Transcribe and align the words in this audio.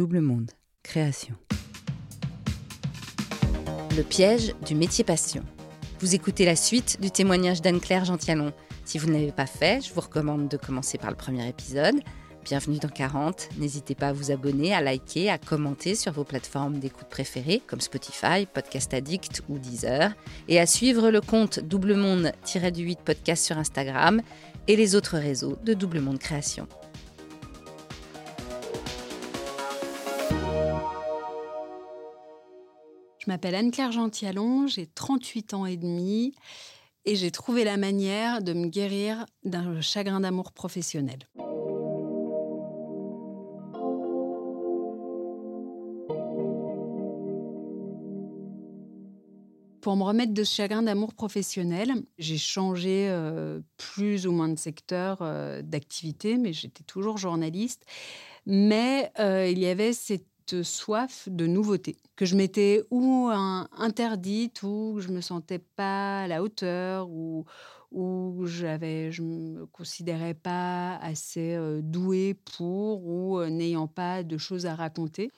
Double 0.00 0.22
Monde, 0.22 0.52
création. 0.82 1.34
Le 3.94 4.02
piège 4.02 4.54
du 4.64 4.74
métier 4.74 5.04
passion. 5.04 5.42
Vous 5.98 6.14
écoutez 6.14 6.46
la 6.46 6.56
suite 6.56 6.98
du 7.02 7.10
témoignage 7.10 7.60
d'Anne-Claire 7.60 8.06
Gentialon. 8.06 8.54
Si 8.86 8.96
vous 8.96 9.08
ne 9.08 9.12
l'avez 9.12 9.30
pas 9.30 9.44
fait, 9.44 9.84
je 9.84 9.92
vous 9.92 10.00
recommande 10.00 10.48
de 10.48 10.56
commencer 10.56 10.96
par 10.96 11.10
le 11.10 11.16
premier 11.16 11.46
épisode. 11.46 11.96
Bienvenue 12.46 12.78
dans 12.78 12.88
40. 12.88 13.50
N'hésitez 13.58 13.94
pas 13.94 14.08
à 14.08 14.12
vous 14.14 14.30
abonner, 14.30 14.72
à 14.72 14.80
liker, 14.80 15.28
à 15.28 15.36
commenter 15.36 15.94
sur 15.94 16.12
vos 16.12 16.24
plateformes 16.24 16.78
d'écoute 16.78 17.08
préférées 17.10 17.60
comme 17.66 17.82
Spotify, 17.82 18.46
Podcast 18.46 18.94
Addict 18.94 19.42
ou 19.50 19.58
Deezer. 19.58 20.14
Et 20.48 20.58
à 20.58 20.64
suivre 20.64 21.10
le 21.10 21.20
compte 21.20 21.60
Double 21.60 21.94
Monde-du-8 21.94 22.96
podcast 23.04 23.44
sur 23.44 23.58
Instagram 23.58 24.22
et 24.66 24.76
les 24.76 24.94
autres 24.94 25.18
réseaux 25.18 25.58
de 25.62 25.74
Double 25.74 26.00
Monde 26.00 26.18
Création. 26.18 26.66
Je 33.20 33.26
m'appelle 33.28 33.54
Anne-Claire 33.54 33.92
Gentialon, 33.92 34.66
j'ai 34.66 34.86
38 34.86 35.52
ans 35.52 35.66
et 35.66 35.76
demi 35.76 36.32
et 37.04 37.16
j'ai 37.16 37.30
trouvé 37.30 37.64
la 37.64 37.76
manière 37.76 38.40
de 38.40 38.54
me 38.54 38.66
guérir 38.66 39.26
d'un 39.44 39.82
chagrin 39.82 40.20
d'amour 40.20 40.52
professionnel. 40.52 41.18
Pour 49.82 49.96
me 49.96 50.02
remettre 50.02 50.32
de 50.32 50.42
ce 50.42 50.54
chagrin 50.54 50.82
d'amour 50.82 51.12
professionnel, 51.12 51.92
j'ai 52.18 52.38
changé 52.38 53.08
euh, 53.10 53.60
plus 53.76 54.26
ou 54.26 54.32
moins 54.32 54.48
de 54.48 54.58
secteur 54.58 55.18
euh, 55.20 55.60
d'activité, 55.60 56.38
mais 56.38 56.54
j'étais 56.54 56.84
toujours 56.84 57.18
journaliste. 57.18 57.84
Mais 58.46 59.12
euh, 59.18 59.46
il 59.46 59.58
y 59.58 59.66
avait 59.66 59.92
cette 59.92 60.29
soif 60.62 61.28
de 61.30 61.46
nouveauté 61.46 61.96
que 62.16 62.24
je 62.26 62.36
m'étais 62.36 62.82
ou 62.90 63.30
interdite 63.30 64.62
ou 64.62 64.98
je 65.00 65.08
me 65.08 65.20
sentais 65.20 65.58
pas 65.58 66.22
à 66.22 66.28
la 66.28 66.42
hauteur 66.42 67.08
ou 67.08 67.44
où 67.92 68.46
j'avais, 68.46 69.10
je 69.10 69.22
me 69.22 69.66
considérais 69.66 70.34
pas 70.34 70.96
assez 70.98 71.58
douée 71.82 72.34
pour 72.56 73.04
ou 73.04 73.44
n'ayant 73.46 73.88
pas 73.88 74.22
de 74.22 74.38
choses 74.38 74.66
à 74.66 74.76
raconter. 74.76 75.32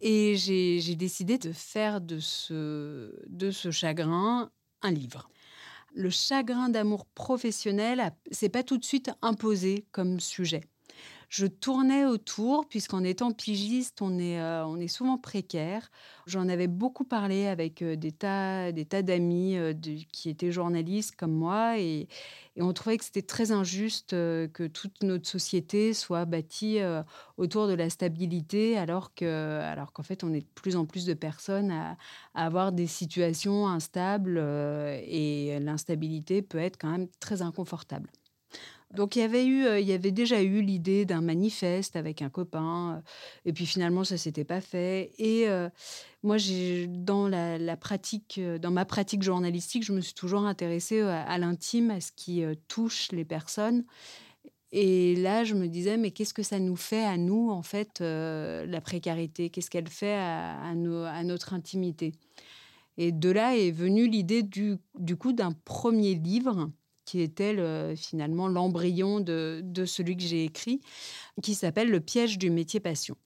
Et 0.00 0.36
j'ai 0.36 0.94
décidé 0.94 1.36
de 1.36 1.52
faire 1.52 2.00
de 2.00 2.20
ce, 2.20 3.12
de 3.28 3.50
ce 3.50 3.70
chagrin 3.70 4.50
un 4.82 4.90
livre. 4.90 5.28
Le 5.92 6.10
chagrin 6.10 6.68
d'amour 6.68 7.04
professionnel 7.06 8.12
s'est 8.30 8.48
pas 8.48 8.62
tout 8.62 8.78
de 8.78 8.84
suite 8.84 9.10
imposé 9.22 9.84
comme 9.90 10.20
sujet 10.20 10.62
je 11.30 11.46
tournais 11.46 12.06
autour, 12.06 12.66
puisqu'en 12.68 13.04
étant 13.04 13.30
pigiste, 13.30 14.02
on 14.02 14.18
est, 14.18 14.40
euh, 14.40 14.66
on 14.66 14.78
est 14.80 14.88
souvent 14.88 15.16
précaire. 15.16 15.88
J'en 16.26 16.48
avais 16.48 16.66
beaucoup 16.66 17.04
parlé 17.04 17.46
avec 17.46 17.82
euh, 17.82 17.94
des 17.94 18.10
tas, 18.10 18.72
des 18.72 18.84
tas 18.84 19.02
d'amis 19.02 19.56
euh, 19.56 19.72
qui 20.12 20.28
étaient 20.28 20.50
journalistes 20.50 21.14
comme 21.14 21.32
moi, 21.32 21.78
et, 21.78 22.08
on 22.56 22.72
trouvait 22.74 22.98
que 22.98 23.04
c'était 23.04 23.22
très 23.22 23.52
injuste 23.52 24.10
que 24.10 24.66
toute 24.66 25.02
notre 25.02 25.26
société 25.26 25.94
soit 25.94 26.26
bâtie 26.26 26.78
autour 27.38 27.68
de 27.68 27.72
la 27.72 27.88
stabilité, 27.88 28.76
alors 28.76 29.14
que, 29.14 29.60
alors 29.60 29.92
qu'en 29.94 30.02
fait, 30.02 30.24
on 30.24 30.34
est 30.34 30.40
de 30.40 30.46
plus 30.56 30.76
en 30.76 30.84
plus 30.84 31.06
de 31.06 31.14
personnes 31.14 31.70
à, 31.70 31.96
à 32.34 32.44
avoir 32.44 32.72
des 32.72 32.88
situations 32.88 33.66
instables, 33.66 34.36
et 34.36 35.58
l'instabilité 35.60 36.42
peut 36.42 36.58
être 36.58 36.76
quand 36.76 36.90
même 36.90 37.08
très 37.20 37.40
inconfortable. 37.40 38.10
Donc 38.94 39.14
il 39.14 39.20
y 39.20 39.22
avait 39.22 39.46
eu, 39.46 39.64
euh, 39.66 39.78
il 39.78 39.86
y 39.86 39.92
avait 39.92 40.10
déjà 40.10 40.42
eu 40.42 40.62
l'idée 40.62 41.04
d'un 41.04 41.20
manifeste 41.20 41.94
avec 41.94 42.22
un 42.22 42.28
copain, 42.28 42.96
euh, 42.96 43.00
et 43.44 43.52
puis 43.52 43.64
finalement 43.64 44.02
ça 44.02 44.18
s'était 44.18 44.44
pas 44.44 44.60
fait. 44.60 45.12
Et 45.18 45.48
euh, 45.48 45.68
moi, 46.24 46.38
dans 46.88 47.28
la, 47.28 47.76
pratique, 47.76 48.40
dans 48.60 48.72
ma 48.72 48.84
pratique 48.84 49.22
journalistique, 49.22 49.84
je 49.84 49.92
me 49.92 50.00
suis 50.00 50.14
toujours 50.14 50.44
intéressée 50.44 51.00
à, 51.02 51.38
l'intime, 51.38 51.90
à 51.90 52.00
ce 52.00 52.10
qui 52.12 52.42
touche 52.68 53.10
les 53.12 53.24
personnes. 53.24 53.84
Et 54.72 55.16
là, 55.16 55.44
je 55.44 55.54
me 55.54 55.66
disais, 55.66 55.96
mais 55.96 56.10
qu'est-ce 56.10 56.34
que 56.34 56.42
ça 56.42 56.58
nous 56.58 56.76
fait 56.76 57.04
à 57.04 57.16
nous, 57.16 57.50
en 57.50 57.62
fait, 57.62 58.00
la 58.00 58.80
précarité? 58.82 59.48
Qu'est-ce 59.48 59.70
qu'elle 59.70 59.88
fait 59.88 60.14
à, 60.14 60.60
à, 60.60 60.74
notre 61.24 61.54
intimité? 61.54 62.12
Et 62.98 63.12
de 63.12 63.30
là 63.30 63.56
est 63.56 63.70
venue 63.70 64.06
l'idée 64.06 64.42
du, 64.42 64.76
du 64.98 65.16
coup 65.16 65.32
d'un 65.32 65.52
premier 65.52 66.14
livre 66.14 66.70
qui 67.10 67.22
était 67.22 67.56
finalement 67.96 68.46
l'embryon 68.46 69.18
de, 69.18 69.62
de 69.64 69.84
celui 69.84 70.16
que 70.16 70.22
j'ai 70.22 70.44
écrit, 70.44 70.80
qui 71.42 71.56
s'appelle 71.56 71.90
Le 71.90 71.98
piège 71.98 72.38
du 72.38 72.50
métier 72.50 72.78
passion. 72.78 73.16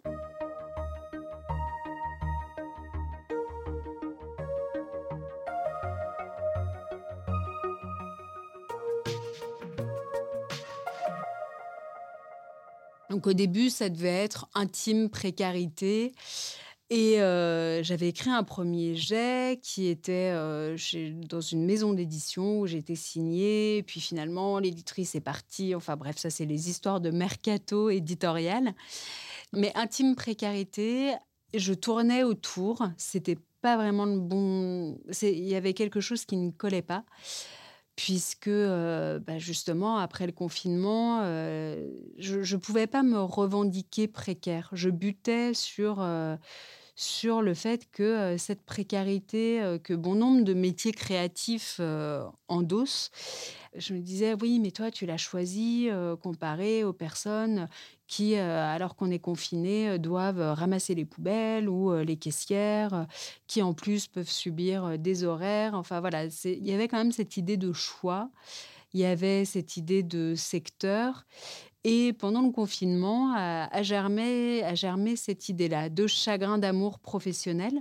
Donc 13.10 13.26
au 13.26 13.34
début, 13.34 13.68
ça 13.68 13.90
devait 13.90 14.08
être 14.08 14.48
intime, 14.54 15.10
précarité. 15.10 16.14
Et 16.90 17.20
euh, 17.20 17.82
j'avais 17.82 18.08
écrit 18.08 18.30
un 18.30 18.42
premier 18.42 18.94
jet 18.94 19.58
qui 19.62 19.86
était 19.86 20.32
euh, 20.34 20.76
dans 21.28 21.40
une 21.40 21.64
maison 21.64 21.94
d'édition 21.94 22.60
où 22.60 22.66
j'étais 22.66 22.94
signée. 22.94 23.82
puis 23.86 24.00
finalement, 24.00 24.58
l'éditrice 24.58 25.14
est 25.14 25.20
partie. 25.20 25.74
Enfin 25.74 25.96
bref, 25.96 26.18
ça, 26.18 26.28
c'est 26.28 26.44
les 26.44 26.68
histoires 26.68 27.00
de 27.00 27.10
mercato 27.10 27.88
éditorial. 27.88 28.74
Mais 29.54 29.72
intime 29.74 30.14
précarité, 30.14 31.14
je 31.54 31.72
tournais 31.72 32.22
autour. 32.22 32.86
C'était 32.98 33.38
pas 33.62 33.76
vraiment 33.76 34.04
le 34.04 34.20
bon. 34.20 34.98
Il 35.22 35.48
y 35.48 35.54
avait 35.54 35.72
quelque 35.72 36.00
chose 36.00 36.26
qui 36.26 36.36
ne 36.36 36.50
collait 36.50 36.82
pas 36.82 37.04
puisque 37.96 38.48
euh, 38.48 39.18
bah, 39.18 39.38
justement 39.38 39.98
après 39.98 40.26
le 40.26 40.32
confinement, 40.32 41.22
je 41.22 42.54
ne 42.54 42.56
pouvais 42.56 42.86
pas 42.86 43.02
me 43.02 43.20
revendiquer 43.20 44.08
précaire. 44.08 44.70
Je 44.72 44.90
butais 44.90 45.54
sur 45.54 46.04
sur 46.96 47.42
le 47.42 47.54
fait 47.54 47.90
que 47.90 48.36
cette 48.38 48.62
précarité 48.62 49.78
que 49.82 49.94
bon 49.94 50.14
nombre 50.14 50.44
de 50.44 50.54
métiers 50.54 50.92
créatifs 50.92 51.80
endossent, 52.48 53.10
je 53.74 53.94
me 53.94 53.98
disais, 53.98 54.34
oui, 54.40 54.60
mais 54.60 54.70
toi, 54.70 54.92
tu 54.92 55.04
l'as 55.04 55.16
choisi 55.16 55.88
comparé 56.22 56.84
aux 56.84 56.92
personnes 56.92 57.68
qui, 58.14 58.36
alors 58.36 58.94
qu'on 58.94 59.10
est 59.10 59.18
confiné, 59.18 59.98
doivent 59.98 60.40
ramasser 60.40 60.94
les 60.94 61.04
poubelles 61.04 61.68
ou 61.68 61.92
les 61.96 62.16
caissières, 62.16 63.06
qui 63.48 63.60
en 63.60 63.74
plus 63.74 64.06
peuvent 64.06 64.30
subir 64.30 64.98
des 64.98 65.24
horaires. 65.24 65.74
Enfin 65.74 65.98
voilà, 66.00 66.26
il 66.44 66.64
y 66.64 66.72
avait 66.72 66.86
quand 66.86 66.98
même 66.98 67.12
cette 67.12 67.36
idée 67.36 67.56
de 67.56 67.72
choix, 67.72 68.30
il 68.92 69.00
y 69.00 69.04
avait 69.04 69.44
cette 69.44 69.76
idée 69.76 70.04
de 70.04 70.34
secteur. 70.36 71.26
Et 71.82 72.12
pendant 72.12 72.42
le 72.42 72.52
confinement, 72.52 73.34
a, 73.34 73.82
germé, 73.82 74.62
a 74.62 74.76
germé 74.76 75.16
cette 75.16 75.48
idée-là 75.48 75.88
de 75.88 76.06
chagrin 76.06 76.58
d'amour 76.58 77.00
professionnel, 77.00 77.72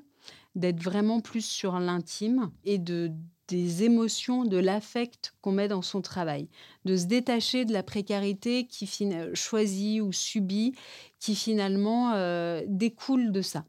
d'être 0.56 0.82
vraiment 0.82 1.22
plus 1.22 1.46
sur 1.46 1.80
l'intime 1.80 2.50
et 2.66 2.80
de 2.80 3.12
des 3.54 3.84
émotions, 3.84 4.46
de 4.46 4.58
l'affect 4.58 5.34
qu'on 5.42 5.52
met 5.52 5.68
dans 5.68 5.82
son 5.82 6.02
travail, 6.02 6.48
de 6.86 6.98
se 6.98 7.06
détacher 7.06 7.66
de 7.66 7.74
la 7.74 7.84
précarité 7.84 8.66
qui 8.66 8.90
choisit 9.34 10.02
ou 10.02 10.12
subit, 10.12 10.74
qui 11.20 11.36
finalement 11.36 12.14
euh, 12.14 12.62
découle 12.68 13.32
de 13.32 13.42
ça, 13.42 13.66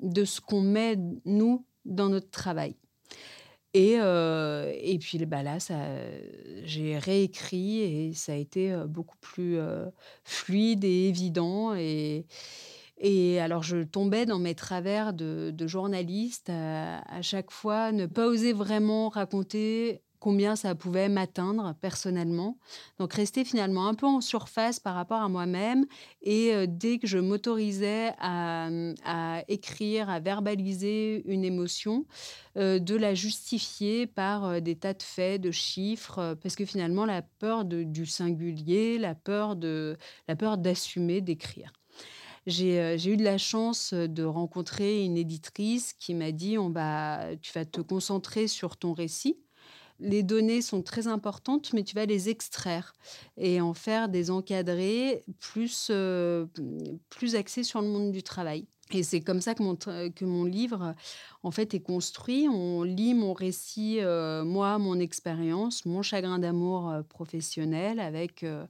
de 0.00 0.24
ce 0.24 0.40
qu'on 0.40 0.62
met 0.62 0.96
nous 1.24 1.64
dans 1.84 2.08
notre 2.08 2.30
travail. 2.30 2.76
Et, 3.74 3.96
euh, 4.00 4.72
et 4.80 4.98
puis 4.98 5.18
bah 5.26 5.42
là, 5.42 5.58
j'ai 6.64 6.96
réécrit 6.96 7.80
et 7.80 8.14
ça 8.14 8.32
a 8.32 8.36
été 8.36 8.72
euh, 8.72 8.86
beaucoup 8.86 9.18
plus 9.20 9.58
euh, 9.58 9.84
fluide 10.24 10.82
et 10.82 11.08
évident. 11.08 11.74
Et 11.74 12.24
alors, 13.02 13.62
je 13.62 13.82
tombais 13.82 14.26
dans 14.26 14.38
mes 14.38 14.54
travers 14.54 15.12
de, 15.12 15.54
journaliste 15.66 16.50
à, 16.50 17.00
à, 17.00 17.22
chaque 17.22 17.50
fois, 17.50 17.92
ne 17.92 18.06
pas 18.06 18.26
oser 18.26 18.52
vraiment 18.52 19.08
raconter 19.08 20.02
combien 20.18 20.56
ça 20.56 20.74
pouvait 20.74 21.08
m'atteindre 21.08 21.74
personnellement. 21.80 22.58
Donc 22.98 23.14
rester 23.14 23.44
finalement 23.44 23.86
un 23.86 23.94
peu 23.94 24.06
en 24.06 24.20
surface 24.20 24.80
par 24.80 24.94
rapport 24.94 25.20
à 25.20 25.28
moi-même 25.28 25.86
et 26.22 26.52
euh, 26.52 26.66
dès 26.68 26.98
que 26.98 27.06
je 27.06 27.18
m'autorisais 27.18 28.12
à, 28.18 28.68
écrire, 29.48 30.10
à 30.10 30.20
verbaliser 30.20 31.22
une 31.26 31.44
émotion, 31.44 32.06
euh, 32.56 32.78
de 32.78 32.96
la 32.96 33.14
justifier 33.14 34.06
par 34.06 34.44
euh, 34.46 34.60
des 34.60 34.76
tas 34.76 34.94
de 34.94 35.02
faits, 35.02 35.40
de 35.40 35.50
chiffres, 35.50 36.36
parce 36.42 36.56
que 36.56 36.64
finalement 36.64 37.06
la 37.06 37.22
peur 37.22 37.64
du 37.64 38.06
singulier, 38.06 38.98
la 38.98 39.14
peur 39.14 39.56
d'assumer, 39.56 41.20
d'écrire. 41.20 41.72
J'ai 42.46 42.96
eu 43.06 43.16
de 43.16 43.24
la 43.24 43.38
chance 43.38 43.92
de 43.92 44.22
rencontrer 44.22 45.04
une 45.04 45.16
éditrice 45.16 45.92
qui 45.94 46.14
m'a 46.14 46.30
dit 46.30 46.58
on 46.58 46.70
va, 46.70 47.36
tu 47.42 47.52
vas 47.52 47.64
te 47.64 47.80
concentrer 47.80 48.46
sur 48.46 48.76
ton 48.76 48.92
récit 48.92 49.38
les 49.98 50.22
données 50.22 50.62
sont 50.62 50.82
très 50.82 51.06
importantes, 51.06 51.72
mais 51.72 51.82
tu 51.82 51.94
vas 51.94 52.06
les 52.06 52.28
extraire 52.28 52.92
et 53.36 53.60
en 53.60 53.74
faire 53.74 54.08
des 54.08 54.30
encadrés 54.30 55.24
plus, 55.40 55.90
plus 57.08 57.34
axés 57.34 57.64
sur 57.64 57.80
le 57.80 57.88
monde 57.88 58.12
du 58.12 58.22
travail. 58.22 58.66
Et 58.92 59.02
c'est 59.02 59.20
comme 59.20 59.40
ça 59.40 59.54
que 59.54 59.64
mon, 59.64 59.74
que 59.74 60.24
mon 60.24 60.44
livre, 60.44 60.94
en 61.42 61.50
fait, 61.50 61.74
est 61.74 61.80
construit. 61.80 62.46
On 62.48 62.84
lit 62.84 63.14
mon 63.14 63.32
récit, 63.32 63.98
euh, 64.00 64.44
moi, 64.44 64.78
mon 64.78 65.00
expérience, 65.00 65.84
mon 65.86 66.02
chagrin 66.02 66.38
d'amour 66.38 66.88
euh, 66.88 67.02
professionnel 67.02 67.98
avec 67.98 68.44
euh, 68.44 68.64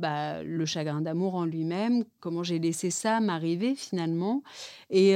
bah, 0.00 0.42
le 0.42 0.66
chagrin 0.66 1.02
d'amour 1.02 1.36
en 1.36 1.44
lui-même, 1.44 2.04
comment 2.18 2.42
j'ai 2.42 2.58
laissé 2.58 2.90
ça 2.90 3.20
m'arriver 3.20 3.76
finalement. 3.76 4.42
Et, 4.90 5.14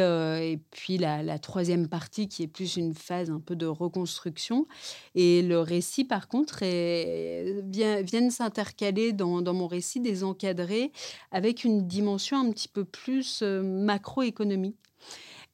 puis 0.70 0.98
la, 0.98 1.24
la, 1.24 1.40
troisième 1.40 1.88
partie 1.88 2.28
qui 2.28 2.44
est 2.44 2.46
plus 2.46 2.76
une 2.76 2.94
phase 2.94 3.30
un 3.30 3.40
peu 3.40 3.56
de 3.56 3.66
reconstruction. 3.66 4.68
Et 5.16 5.42
le 5.42 5.58
récit, 5.58 6.04
par 6.04 6.28
contre, 6.28 6.62
est, 6.62 7.60
vient, 7.64 8.02
vient 8.02 8.30
s'intercaler 8.30 9.12
dans, 9.12 9.42
dans, 9.42 9.52
mon 9.54 9.66
récit 9.66 9.98
des 9.98 10.22
encadrés 10.22 10.92
avec 11.32 11.64
une 11.64 11.88
dimension 11.88 12.38
un 12.38 12.52
petit 12.52 12.68
peu 12.68 12.84
plus 12.84 13.42
macroéconomique 13.42 14.43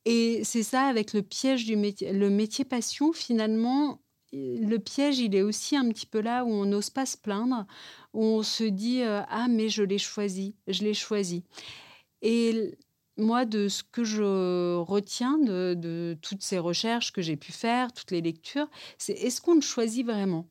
et 0.04 0.42
c'est 0.44 0.62
ça 0.62 0.82
avec 0.84 1.12
le 1.12 1.22
piège 1.22 1.66
du 1.66 1.76
métier. 1.76 2.12
Le 2.12 2.30
métier 2.30 2.64
passion, 2.64 3.12
finalement, 3.12 4.00
le 4.32 4.78
piège, 4.78 5.18
il 5.18 5.34
est 5.34 5.42
aussi 5.42 5.76
un 5.76 5.88
petit 5.90 6.06
peu 6.06 6.20
là 6.20 6.44
où 6.44 6.48
on 6.48 6.64
n'ose 6.64 6.90
pas 6.90 7.06
se 7.06 7.16
plaindre, 7.16 7.66
où 8.14 8.24
on 8.24 8.42
se 8.42 8.64
dit 8.64 9.02
euh, 9.02 9.22
Ah, 9.28 9.48
mais 9.48 9.68
je 9.68 9.82
l'ai 9.82 9.98
choisi, 9.98 10.56
je 10.68 10.84
l'ai 10.84 10.94
choisi. 10.94 11.44
Et 12.22 12.78
moi, 13.16 13.44
de 13.44 13.68
ce 13.68 13.82
que 13.82 14.04
je 14.04 14.76
retiens 14.76 15.38
de, 15.38 15.74
de 15.74 16.16
toutes 16.22 16.42
ces 16.42 16.58
recherches 16.58 17.12
que 17.12 17.22
j'ai 17.22 17.36
pu 17.36 17.52
faire, 17.52 17.92
toutes 17.92 18.10
les 18.12 18.22
lectures, 18.22 18.68
c'est 18.98 19.12
est-ce 19.12 19.40
qu'on 19.42 19.54
le 19.54 19.60
choisit 19.60 20.06
vraiment? 20.06 20.48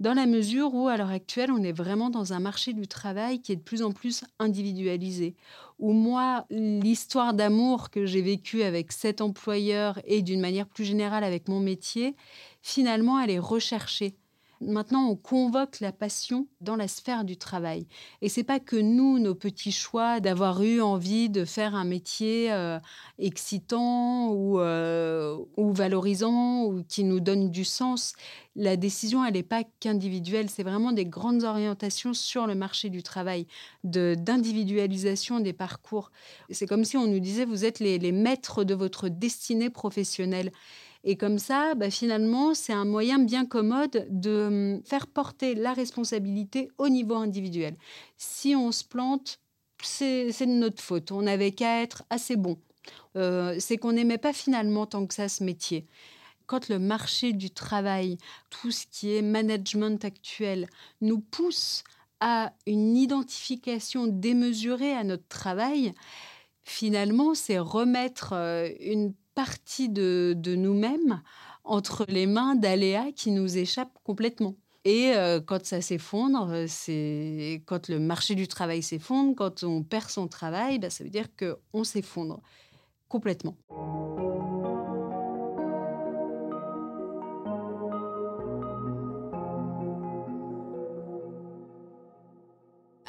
Dans 0.00 0.14
la 0.14 0.26
mesure 0.26 0.74
où, 0.74 0.88
à 0.88 0.96
l'heure 0.96 1.10
actuelle, 1.10 1.50
on 1.52 1.62
est 1.62 1.72
vraiment 1.72 2.10
dans 2.10 2.32
un 2.32 2.40
marché 2.40 2.72
du 2.72 2.86
travail 2.88 3.40
qui 3.40 3.52
est 3.52 3.56
de 3.56 3.62
plus 3.62 3.82
en 3.82 3.92
plus 3.92 4.24
individualisé. 4.38 5.36
Où 5.78 5.92
moi, 5.92 6.46
l'histoire 6.50 7.34
d'amour 7.34 7.90
que 7.90 8.04
j'ai 8.06 8.22
vécue 8.22 8.62
avec 8.62 8.92
cet 8.92 9.20
employeur 9.20 10.00
et 10.04 10.22
d'une 10.22 10.40
manière 10.40 10.66
plus 10.68 10.84
générale 10.84 11.24
avec 11.24 11.48
mon 11.48 11.60
métier, 11.60 12.16
finalement, 12.62 13.20
elle 13.20 13.30
est 13.30 13.38
recherchée. 13.38 14.16
Maintenant, 14.66 15.08
on 15.08 15.16
convoque 15.16 15.80
la 15.80 15.92
passion 15.92 16.46
dans 16.60 16.76
la 16.76 16.88
sphère 16.88 17.24
du 17.24 17.36
travail. 17.36 17.86
Et 18.22 18.28
c'est 18.28 18.44
pas 18.44 18.60
que 18.60 18.76
nous, 18.76 19.18
nos 19.18 19.34
petits 19.34 19.72
choix 19.72 20.20
d'avoir 20.20 20.62
eu 20.62 20.80
envie 20.80 21.28
de 21.28 21.44
faire 21.44 21.74
un 21.74 21.84
métier 21.84 22.52
euh, 22.52 22.78
excitant 23.18 24.30
ou, 24.30 24.58
euh, 24.60 25.36
ou 25.56 25.72
valorisant 25.72 26.64
ou 26.64 26.82
qui 26.88 27.04
nous 27.04 27.20
donne 27.20 27.50
du 27.50 27.64
sens. 27.64 28.14
La 28.56 28.76
décision, 28.76 29.24
elle 29.24 29.34
n'est 29.34 29.42
pas 29.42 29.64
qu'individuelle. 29.80 30.48
C'est 30.48 30.62
vraiment 30.62 30.92
des 30.92 31.06
grandes 31.06 31.42
orientations 31.42 32.14
sur 32.14 32.46
le 32.46 32.54
marché 32.54 32.88
du 32.88 33.02
travail, 33.02 33.46
d'individualisation 33.82 35.40
des 35.40 35.52
parcours. 35.52 36.10
C'est 36.50 36.66
comme 36.66 36.84
si 36.84 36.96
on 36.96 37.06
nous 37.06 37.20
disait, 37.20 37.44
vous 37.44 37.64
êtes 37.64 37.80
les, 37.80 37.98
les 37.98 38.12
maîtres 38.12 38.64
de 38.64 38.74
votre 38.74 39.08
destinée 39.08 39.70
professionnelle. 39.70 40.52
Et 41.04 41.16
comme 41.16 41.38
ça, 41.38 41.74
bah, 41.74 41.90
finalement, 41.90 42.54
c'est 42.54 42.72
un 42.72 42.86
moyen 42.86 43.18
bien 43.18 43.44
commode 43.44 44.06
de 44.10 44.46
hum, 44.46 44.82
faire 44.84 45.06
porter 45.06 45.54
la 45.54 45.74
responsabilité 45.74 46.70
au 46.78 46.88
niveau 46.88 47.14
individuel. 47.14 47.76
Si 48.16 48.56
on 48.56 48.72
se 48.72 48.84
plante, 48.84 49.38
c'est 49.82 50.28
de 50.28 50.46
notre 50.46 50.82
faute. 50.82 51.12
On 51.12 51.22
n'avait 51.22 51.52
qu'à 51.52 51.82
être 51.82 52.04
assez 52.08 52.36
bon. 52.36 52.58
Euh, 53.16 53.56
c'est 53.58 53.76
qu'on 53.76 53.92
n'aimait 53.92 54.18
pas 54.18 54.32
finalement 54.32 54.86
tant 54.86 55.06
que 55.06 55.14
ça 55.14 55.28
ce 55.28 55.44
métier. 55.44 55.86
Quand 56.46 56.68
le 56.68 56.78
marché 56.78 57.32
du 57.32 57.50
travail, 57.50 58.18
tout 58.50 58.70
ce 58.70 58.86
qui 58.90 59.14
est 59.14 59.22
management 59.22 60.02
actuel, 60.04 60.68
nous 61.00 61.20
pousse 61.20 61.84
à 62.20 62.52
une 62.66 62.96
identification 62.96 64.06
démesurée 64.06 64.92
à 64.92 65.04
notre 65.04 65.28
travail, 65.28 65.92
finalement, 66.62 67.34
c'est 67.34 67.58
remettre 67.58 68.32
euh, 68.32 68.70
une 68.80 69.12
partie 69.34 69.88
de, 69.88 70.34
nous-mêmes 70.56 71.22
entre 71.64 72.04
les 72.08 72.26
mains 72.26 72.54
d'aléas 72.54 73.12
qui 73.12 73.30
nous 73.30 73.56
échappent 73.56 73.98
complètement. 74.04 74.56
Et 74.84 75.12
euh, 75.16 75.40
quand 75.40 75.64
ça 75.64 75.80
s'effondre, 75.80 76.50
euh, 76.50 76.66
c'est 76.68 77.62
quand 77.64 77.88
le 77.88 77.98
marché 77.98 78.34
du 78.34 78.46
travail 78.46 78.82
s'effondre, 78.82 79.34
quand 79.34 79.64
on 79.64 79.82
perd 79.82 80.10
son 80.10 80.28
travail, 80.28 80.78
bah, 80.78 80.90
ça 80.90 81.04
veut 81.04 81.10
dire 81.10 81.28
qu'on 81.38 81.84
s'effondre 81.84 82.42
complètement. 83.08 83.56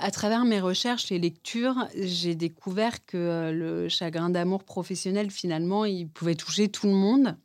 À 0.05 0.11
travers 0.11 0.45
mes 0.45 0.59
recherches 0.59 1.11
et 1.11 1.17
lectures, 1.17 1.87
j'ai 1.99 2.35
découvert 2.35 3.03
que 3.07 3.17
euh, 3.17 3.51
le 3.51 3.89
chagrin 3.89 4.29
d'amour 4.29 4.63
professionnel, 4.63 5.31
finalement, 5.31 5.83
il 5.83 6.07
pouvait 6.07 6.35
toucher 6.35 6.69
tout 6.69 6.85
le 6.85 6.93
monde. 6.93 7.35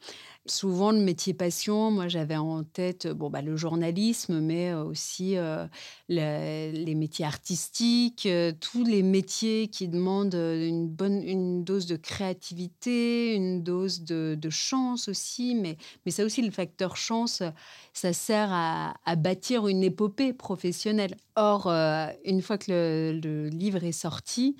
Souvent, 0.46 0.90
le 0.90 1.00
métier 1.00 1.34
passion, 1.34 1.90
moi 1.90 2.08
j'avais 2.08 2.36
en 2.36 2.64
tête 2.64 3.06
bon, 3.06 3.28
bah, 3.28 3.42
le 3.42 3.56
journalisme, 3.56 4.40
mais 4.40 4.70
euh, 4.70 4.82
aussi 4.84 5.36
euh, 5.36 5.66
les 6.08 6.94
métiers 6.94 7.26
artistiques, 7.26 8.24
euh, 8.24 8.50
tous 8.58 8.82
les 8.82 9.02
métiers 9.02 9.68
qui 9.68 9.86
demandent 9.86 10.34
une 10.34 10.88
bonne 10.88 11.22
une 11.22 11.62
dose 11.62 11.84
de 11.84 11.96
créativité, 11.96 13.34
une 13.34 13.62
dose 13.62 14.02
de, 14.02 14.38
chance 14.48 15.08
aussi. 15.08 15.54
Mais, 15.54 15.76
mais 16.06 16.10
ça 16.10 16.24
aussi, 16.24 16.40
le 16.40 16.50
facteur 16.50 16.96
chance, 16.96 17.42
ça 17.92 18.12
sert 18.14 18.48
à, 18.50 18.94
bâtir 19.16 19.68
une 19.68 19.82
épopée 19.82 20.32
professionnelle. 20.32 21.16
Or, 21.36 21.68
une 22.24 22.40
fois 22.40 22.56
que 22.56 23.20
le 23.22 23.48
livre 23.48 23.84
est 23.84 23.92
sorti, 23.92 24.56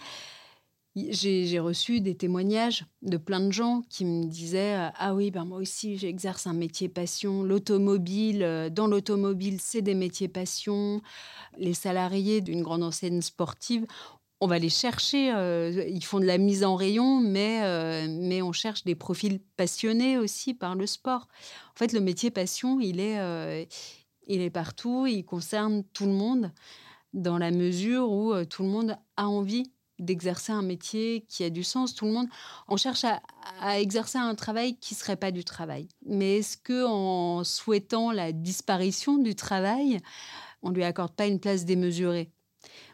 j'ai 1.11 1.59
reçu 1.59 2.01
des 2.01 2.15
témoignages 2.15 2.85
de 3.03 3.17
plein 3.17 3.41
de 3.41 3.53
gens 3.53 3.83
qui 3.89 4.05
me 4.05 4.25
disaient 4.25 4.77
euh, 4.77 4.89
Ah 4.97 5.15
oui, 5.15 5.31
ben 5.31 5.45
moi 5.45 5.59
aussi, 5.59 5.97
j'exerce 5.97 6.47
un 6.47 6.53
métier 6.53 6.89
passion. 6.89 7.43
L'automobile, 7.43 8.43
euh, 8.43 8.71
dans 8.71 8.87
l'automobile, 8.87 9.59
c'est 9.61 9.83
des 9.83 9.95
métiers 9.95 10.29
passion. 10.29 11.01
Les 11.57 11.75
salariés 11.75 12.41
d'une 12.41 12.63
grande 12.63 12.83
enseigne 12.83 13.21
sportive, 13.21 13.87
on 14.41 14.47
va 14.47 14.59
les 14.59 14.69
chercher. 14.69 15.33
Euh, 15.33 15.85
ils 15.89 16.05
font 16.05 16.21
de 16.21 16.25
la 16.25 16.39
mise 16.39 16.65
en 16.65 16.77
rayon, 16.77 17.21
mais, 17.21 18.09
mais 18.09 18.41
on 18.41 18.53
cherche 18.53 18.85
des 18.85 18.95
profils 18.95 19.41
passionnés 19.57 20.17
aussi 20.17 20.55
par 20.55 20.75
le 20.75 20.87
sport. 20.87 21.29
En 21.75 21.79
fait, 21.79 21.93
le 21.93 22.01
métier 22.01 22.31
passion, 22.31 22.81
il 22.81 23.01
est, 23.01 23.69
il 24.27 24.41
est 24.41 24.51
partout. 24.51 25.07
Il 25.07 25.25
concerne 25.25 25.85
tout 25.93 26.07
le 26.07 26.13
monde 26.13 26.53
dans 27.13 27.37
la 27.37 27.51
mesure 27.51 28.11
où 28.11 28.33
tout 28.47 28.63
le 28.63 28.69
monde 28.71 28.97
a 29.17 29.29
envie 29.29 29.71
d'exercer 30.01 30.53
un 30.53 30.63
métier 30.63 31.25
qui 31.29 31.45
a 31.45 31.51
du 31.51 31.63
sens. 31.63 31.95
Tout 31.95 32.07
le 32.07 32.13
monde, 32.13 32.29
on 32.69 32.77
cherche 32.77 33.05
à, 33.05 33.21
exercer 33.81 34.19
un 34.19 34.35
travail 34.35 34.77
qui 34.79 34.95
serait 34.95 35.17
pas 35.17 35.31
du 35.31 35.45
travail. 35.45 35.89
Mais 36.07 36.39
est-ce 36.39 36.57
que 36.57 36.87
en 36.87 37.45
souhaitant 37.45 38.11
la 38.11 38.33
disparition 38.33 39.19
du 39.19 39.35
travail, 39.35 40.01
on 40.63 40.71
lui 40.71 40.85
accorde 40.85 41.13
pas 41.13 41.27
une 41.27 41.41
place 41.41 41.65
démesurée? 41.65 42.31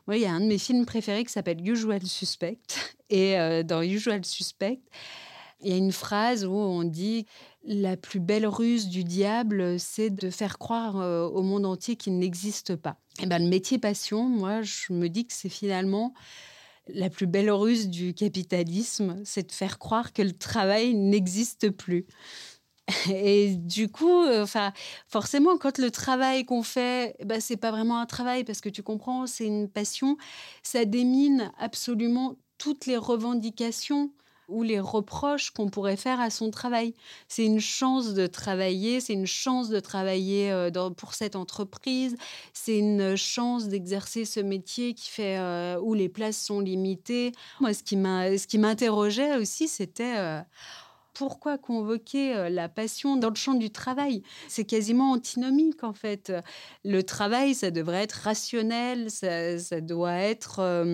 Moi, 0.07 0.17
il 0.17 0.23
y 0.23 0.27
a 0.27 0.33
un 0.33 0.41
de 0.41 0.47
mes 0.47 0.59
films 0.59 0.87
préférés 0.87 1.25
qui 1.25 1.33
s'appelle 1.33 1.67
Usual 1.67 2.05
Suspect. 2.07 2.59
Et 3.11 3.39
euh, 3.39 3.63
dans 3.63 3.83
Usual 3.83 4.25
Suspect, 4.25 4.81
il 5.61 5.71
y 5.71 5.73
a 5.73 5.77
une 5.77 5.93
phrase 5.93 6.45
où 6.45 6.55
on 6.55 6.85
dit 6.85 7.27
la 7.65 7.97
plus 7.97 8.21
belle 8.21 8.47
ruse 8.47 8.89
du 8.89 9.05
diable, 9.05 9.81
c'est 9.81 10.11
de 10.11 10.31
faire 10.31 10.59
croire 10.59 11.01
euh, 11.01 11.27
au 11.27 11.43
monde 11.43 11.67
entier 11.67 11.97
qu'il 11.97 12.19
n'existe 12.19 12.77
pas. 12.77 12.99
Et 13.19 13.23
eh 13.25 13.27
ben, 13.27 13.43
le 13.43 13.49
métier 13.49 13.79
passion, 13.79 14.29
moi, 14.29 14.63
je 14.63 14.93
me 14.93 15.09
dis 15.09 15.27
que 15.27 15.33
c'est 15.33 15.49
finalement 15.49 16.15
la 16.89 17.11
plus 17.11 17.27
belle 17.27 17.51
ruse 17.51 17.89
du 17.89 18.15
capitalisme, 18.15 19.21
c'est 19.25 19.49
de 19.49 19.53
faire 19.53 19.79
croire 19.79 20.13
que 20.13 20.23
le 20.23 20.33
travail 20.33 20.95
n'existe 20.95 21.71
plus. 21.71 22.07
Et 23.13 23.57
du 23.57 23.89
coup, 23.89 24.23
euh, 24.23 24.43
enfin, 24.43 24.73
forcément, 25.09 25.59
quand 25.59 25.79
le 25.79 25.91
travail 25.91 26.45
qu'on 26.45 26.63
fait, 26.63 27.17
bah, 27.25 27.41
c'est 27.41 27.57
pas 27.57 27.71
vraiment 27.71 27.99
un 27.99 28.07
travail 28.07 28.45
parce 28.45 28.61
que 28.61 28.69
tu 28.69 28.83
comprends, 28.83 29.27
c'est 29.27 29.47
une 29.47 29.69
passion. 29.69 30.17
Ça 30.63 30.85
démine 30.85 31.53
absolument 31.59 32.37
toutes 32.59 32.87
les 32.87 32.97
revendications 32.97 34.13
ou 34.49 34.63
les 34.63 34.81
reproches 34.81 35.51
qu'on 35.51 35.69
pourrait 35.69 35.97
faire 35.97 36.21
à 36.21 36.31
son 36.31 36.51
travail. 36.51 36.95
C'est 37.29 37.45
une 37.45 37.61
chance 37.61 38.15
de 38.15 38.27
travailler, 38.27 39.01
c'est 39.01 39.13
une 39.13 39.27
chance 39.27 39.69
de 39.69 39.81
travailler 39.81 40.53
euh, 40.53 40.71
pour 40.97 41.15
cette 41.15 41.37
entreprise, 41.37 42.17
c'est 42.53 42.79
une 42.79 43.17
chance 43.17 43.69
d'exercer 43.69 44.25
ce 44.25 44.41
métier 44.41 44.95
qui 44.95 45.11
fait 45.11 45.39
euh, 45.39 45.79
où 45.81 45.95
les 45.95 46.09
places 46.09 46.41
sont 46.41 46.61
limitées. 46.61 47.33
Moi, 47.61 47.73
ce 47.75 47.83
qui 47.83 48.59
m'interrogeait 48.59 49.37
aussi, 49.37 49.69
c'était 49.69 50.17
euh, 50.17 50.41
pourquoi 51.17 51.59
convoquer 51.59 52.49
la 52.51 52.69
passion 52.69 53.17
dans 53.17 53.31
le 53.31 53.35
champ 53.35 53.55
du 53.55 53.71
travail? 53.71 54.23
C'est 54.49 54.65
quasiment 54.65 55.13
antinomique 55.13 55.85
en 55.85 55.93
fait. 55.93 56.33
Le 56.85 57.03
travail, 57.03 57.55
ça 57.55 57.71
devrait 57.71 58.03
être 58.03 58.13
rationnel, 58.13 59.11
ça, 59.11 59.81
doit 59.81 60.15
être, 60.15 60.85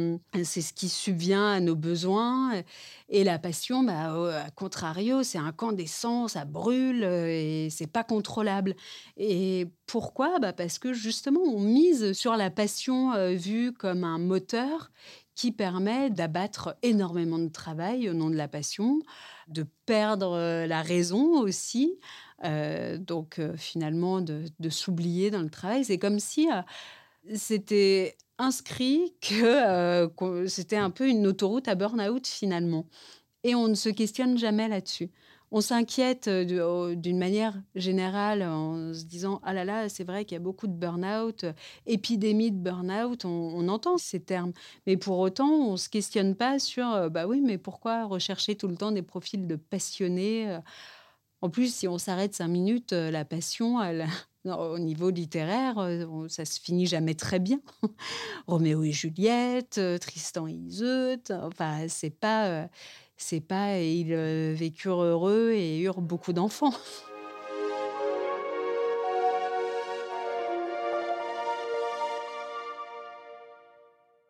c'est 0.45 0.61
ce 0.61 0.73
qui 0.73 0.89
subvient 0.89 1.35
à 1.35 1.61
nos 1.61 1.77
besoins. 1.77 2.63
Et 3.09 3.25
la 3.25 3.39
passion, 3.39 3.83
bah, 3.83 4.45
à 4.45 4.51
contrario, 4.51 5.23
c'est 5.23 5.39
d'essence, 5.73 6.33
ça 6.33 6.45
brûle 6.45 7.05
et 7.05 7.69
c'est 7.71 7.87
pas 7.87 8.05
contrôlable. 8.05 8.75
Et 9.17 9.69
pourquoi? 9.87 10.39
Bah 10.39 10.53
Parce 10.53 10.79
que 10.79 10.93
justement, 10.93 11.41
on 11.41 11.61
mise 11.61 12.13
sur 12.13 12.37
la 12.37 12.51
passion 12.51 13.13
vue 13.35 13.73
comme 13.73 14.05
un 14.05 14.19
moteur 14.19 14.91
qui 15.43 15.51
permet 15.51 16.09
d'abattre 16.09 16.77
énormément 16.83 17.41
de 17.41 17.49
travail 17.49 18.09
au 18.09 18.15
nom 18.15 18.31
de 18.31 18.37
la 18.37 18.47
passion, 18.47 19.01
de 19.49 19.67
perdre 19.87 20.37
euh, 20.37 20.69
la 20.69 20.83
raison 20.83 21.41
aussi, 21.41 21.99
euh, 22.45 22.97
donc 22.97 23.41
euh, 23.41 23.57
finalement 23.57 24.21
de, 24.21 24.45
s'oublier 24.71 25.33
dans 25.33 25.43
le 25.43 25.51
travail. 25.51 25.85
C'est 25.85 25.99
comme 25.99 26.21
si 26.21 26.49
c'était 27.35 28.15
inscrit 28.39 29.17
que 29.21 30.47
c'était 30.47 30.77
un 30.77 30.91
peu 30.91 31.09
une 31.09 31.27
autoroute 31.27 31.67
à 31.67 31.75
burn-out 31.75 32.25
finalement. 32.25 32.87
Et 33.43 33.57
on 33.57 33.67
ne 33.67 33.75
se 33.75 33.89
questionne 33.89 34.39
jamais 34.39 34.69
là-dessus 34.69 35.11
on 35.53 35.61
s'inquiète 35.61 36.29
euh, 36.29 36.95
d'une 36.95 37.19
manière 37.19 37.55
générale 37.75 38.43
en 38.43 38.95
se 38.95 39.05
disant 39.05 39.41
ah 39.45 39.53
là 39.53 39.65
là, 39.65 39.89
c'est 39.91 40.03
vrai 40.03 40.25
qu'il 40.25 40.35
y 40.35 40.41
a 40.41 40.43
beaucoup 40.43 40.67
de 40.67 40.73
burn-out, 40.73 41.45
épidémie 41.87 42.51
de 42.51 42.57
burn-out, 42.57 43.27
on, 43.27 43.69
entend 43.69 43.99
ces 43.99 44.21
termes, 44.21 44.53
mais 44.87 44.97
pour 44.97 45.19
autant, 45.19 45.51
on 45.51 45.77
se 45.77 45.89
questionne 45.89 46.35
pas 46.35 46.59
sur 46.59 46.91
euh, 46.91 47.09
bah 47.11 47.27
oui, 47.27 47.43
mais 47.43 47.59
pourquoi 47.59 48.07
rechercher 48.07 48.57
tout 48.57 48.67
le 48.67 48.77
temps 48.77 48.93
des 48.93 49.03
profils 49.03 49.47
de 49.47 49.57
passionnés 49.57 50.51
euh? 50.51 50.59
En 51.43 51.51
plus, 51.51 51.75
si 51.75 51.89
on 51.89 51.99
s'arrête 51.99 52.35
cinq 52.35 52.47
minutes, 52.47 52.93
la 52.93 53.25
passion, 53.25 53.79
au 54.45 54.79
niveau 54.79 55.11
littéraire, 55.11 55.75
ça 56.29 56.45
se 56.45 56.61
finit 56.61 56.87
jamais 56.87 57.17
très 57.17 57.41
bien. 57.41 57.59
Roméo 58.47 58.85
et 58.85 58.93
Juliette, 58.93 59.81
Tristan 60.01 60.47
et 60.47 60.53
Iseut, 60.53 61.21
enfin, 61.31 61.87
c'est 61.89 62.11
pas 62.17 62.69
c'est 63.23 63.41
pas 63.41 63.79
ils 63.79 64.13
euh, 64.13 64.53
vécurent 64.57 65.03
heureux 65.03 65.53
et 65.53 65.79
eurent 65.81 66.01
beaucoup 66.01 66.33
d'enfants. 66.33 66.75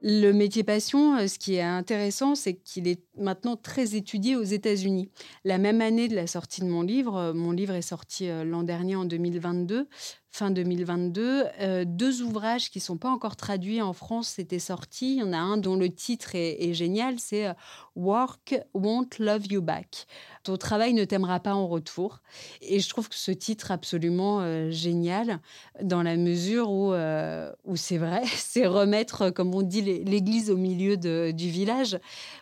Le 0.02 0.32
métier 0.32 0.64
passion, 0.64 1.16
euh, 1.16 1.26
ce 1.28 1.38
qui 1.38 1.54
est 1.54 1.62
intéressant, 1.62 2.34
c'est 2.34 2.54
qu'il 2.54 2.88
est 2.88 3.02
maintenant 3.18 3.56
très 3.56 3.94
étudié 3.94 4.36
aux 4.36 4.42
États-Unis. 4.42 5.08
La 5.44 5.58
même 5.58 5.80
année 5.80 6.08
de 6.08 6.14
la 6.14 6.26
sortie 6.26 6.60
de 6.60 6.66
mon 6.66 6.82
livre, 6.82 7.16
euh, 7.16 7.32
mon 7.32 7.52
livre 7.52 7.74
est 7.74 7.82
sorti 7.82 8.28
l'an 8.44 8.62
dernier 8.62 8.96
en 8.96 9.04
2022, 9.04 9.88
fin 10.32 10.50
2022. 10.50 11.44
Euh, 11.60 11.84
deux 11.86 12.22
ouvrages 12.22 12.70
qui 12.70 12.80
sont 12.80 12.96
pas 12.96 13.10
encore 13.10 13.36
traduits 13.36 13.82
en 13.82 13.92
France 13.92 14.28
s'étaient 14.28 14.58
sortis. 14.58 15.16
Il 15.16 15.18
y 15.18 15.22
en 15.22 15.32
a 15.32 15.38
un 15.38 15.58
dont 15.58 15.76
le 15.76 15.90
titre 15.90 16.30
est, 16.34 16.72
génial, 16.72 17.20
c'est 17.20 17.46
euh, 17.46 17.52
Work 17.96 18.54
Won't 18.72 19.18
Love 19.18 19.46
You 19.48 19.60
Back. 19.60 20.06
Ton 20.42 20.56
travail 20.56 20.94
ne 20.94 21.04
t'aimera 21.04 21.38
pas 21.38 21.54
en 21.54 21.68
retour. 21.68 22.22
Et 22.62 22.80
je 22.80 22.88
trouve 22.88 23.10
que 23.10 23.14
ce 23.14 23.30
titre 23.30 23.70
absolument 23.70 24.40
euh, 24.40 24.70
génial 24.70 25.38
dans 25.82 26.02
la 26.02 26.16
mesure 26.16 26.70
où, 26.70 26.92
où 26.92 27.76
c'est 27.76 27.98
vrai, 27.98 28.22
c'est 28.36 28.66
remettre, 28.66 29.30
comme 29.30 29.54
on 29.54 29.62
dit, 29.62 29.82
l'église 29.82 30.50
au 30.50 30.56
milieu 30.56 30.96
du 30.96 31.50
village. 31.50 31.98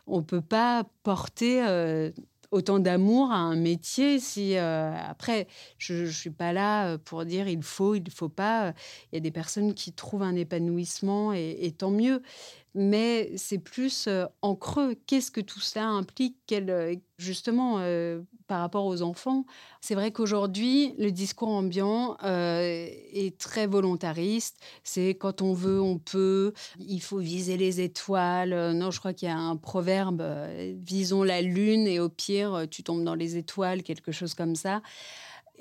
On 0.06 0.22
peut 0.22 0.40
pas 0.40 0.59
porter 1.02 1.62
autant 2.50 2.78
d'amour 2.78 3.30
à 3.30 3.36
un 3.36 3.56
métier. 3.56 4.18
Si 4.18 4.56
euh, 4.56 4.92
après, 5.08 5.46
je, 5.78 6.06
suis 6.06 6.30
pas 6.30 6.52
là 6.52 6.92
euh, 6.92 6.98
pour 6.98 7.24
dire 7.24 7.48
il 7.48 7.62
faut, 7.62 7.94
il 7.94 8.10
faut 8.10 8.28
pas. 8.28 8.74
Il 9.12 9.16
y 9.16 9.18
a 9.18 9.20
des 9.20 9.30
personnes 9.30 9.74
qui 9.74 9.92
trouvent 9.92 10.22
un 10.22 10.36
épanouissement 10.36 11.32
et, 11.32 11.74
tant 11.76 11.90
mieux. 11.90 12.22
Mais 12.74 13.32
c'est 13.36 13.58
plus 13.58 14.06
euh, 14.06 14.26
en 14.42 14.54
creux. 14.54 14.94
Qu'est-ce 15.06 15.30
que 15.30 15.40
tout 15.40 15.60
ça 15.60 15.84
implique 15.84 16.36
Quel, 16.46 17.00
Justement, 17.18 17.80
par 18.46 18.60
rapport 18.60 18.86
aux 18.86 19.02
enfants, 19.02 19.44
c'est 19.82 19.94
vrai 19.94 20.10
qu'aujourd'hui, 20.10 20.94
le 20.96 21.12
discours 21.12 21.50
ambiant 21.50 22.16
est 22.22 23.36
très 23.36 23.66
volontariste. 23.66 24.56
C'est 24.84 25.10
quand 25.10 25.42
on 25.42 25.52
veut, 25.52 25.82
on 25.82 25.98
peut. 25.98 26.54
Il 26.78 27.02
faut 27.02 27.18
viser 27.18 27.58
les 27.58 27.82
étoiles. 27.82 28.72
Non, 28.72 28.90
je 28.90 29.00
crois 29.00 29.12
qu'il 29.12 29.28
y 29.28 29.30
a 29.30 29.36
un 29.36 29.56
proverbe 29.56 30.22
visons 30.82 31.22
la 31.22 31.42
lune 31.42 31.86
et 31.86 32.00
au 32.00 32.08
pire, 32.08 32.64
tu 32.70 32.82
tombes 32.82 33.04
dans 33.04 33.14
les 33.14 33.36
étoiles, 33.36 33.82
quelque 33.82 34.12
chose 34.12 34.32
comme 34.32 34.56
ça. 34.56 34.80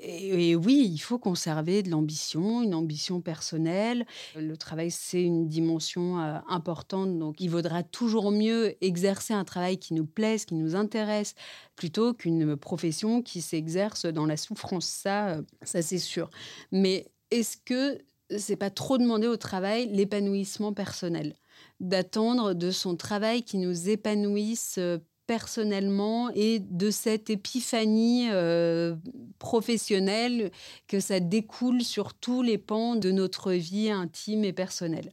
Et, 0.02 0.56
oui, 0.56 0.90
il 0.92 0.98
faut 0.98 1.18
conserver 1.18 1.82
de 1.82 1.90
l'ambition, 1.90 2.62
une 2.62 2.74
ambition 2.74 3.20
personnelle. 3.20 4.06
Le 4.34 4.56
travail, 4.56 4.90
c'est 4.90 5.22
une 5.22 5.46
dimension 5.46 6.18
euh, 6.20 6.38
importante, 6.48 7.18
donc 7.18 7.40
il 7.40 7.50
vaudra 7.50 7.82
toujours 7.82 8.30
mieux 8.30 8.74
exercer 8.82 9.34
un 9.34 9.44
travail 9.44 9.78
qui 9.78 9.92
nous 9.92 10.06
plaise, 10.06 10.46
qui 10.46 10.54
nous 10.54 10.74
intéresse, 10.74 11.34
plutôt 11.76 12.14
qu'une 12.14 12.56
profession 12.56 13.20
qui 13.20 13.42
s'exerce 13.42 14.06
dans 14.06 14.26
la 14.26 14.38
souffrance. 14.38 14.86
Ça, 14.86 15.28
euh, 15.28 15.42
ça 15.62 15.82
c'est 15.82 15.98
sûr. 15.98 16.30
Mais 16.72 17.06
est-ce 17.30 17.58
que 17.58 17.98
c'est 18.38 18.56
pas 18.56 18.70
trop 18.70 18.96
demander 18.96 19.26
au 19.26 19.36
travail 19.36 19.88
l'épanouissement 19.88 20.72
personnel? 20.72 21.34
D'attendre 21.80 22.54
de 22.54 22.70
son 22.70 22.96
travail 22.96 23.42
qui 23.42 23.58
nous 23.58 23.90
épanouisse 23.90 24.76
euh, 24.78 24.98
personnellement 25.30 26.28
et 26.34 26.58
de 26.58 26.90
cette 26.90 27.30
épiphanie 27.30 28.30
euh, 28.32 28.96
professionnelle 29.38 30.50
que 30.88 30.98
ça 30.98 31.20
découle 31.20 31.82
sur 31.82 32.14
tous 32.14 32.42
les 32.42 32.58
pans 32.58 32.96
de 32.96 33.12
notre 33.12 33.52
vie 33.52 33.90
intime 33.90 34.42
et 34.42 34.52
personnelle. 34.52 35.12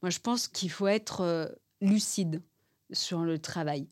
Moi, 0.00 0.10
je 0.10 0.20
pense 0.20 0.46
qu'il 0.46 0.70
faut 0.70 0.86
être 0.86 1.22
euh, 1.22 1.46
lucide 1.80 2.40
sur 2.92 3.22
le 3.22 3.40
travail. 3.40 3.88